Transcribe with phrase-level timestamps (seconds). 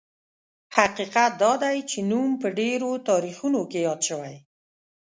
[0.77, 4.35] حقیقت دا دی چې نوم په ډېرو تاریخونو کې یاد شوی.